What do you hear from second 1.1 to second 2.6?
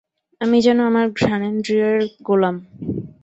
ঘ্রাণেন্দ্রিয়ের গোলাম।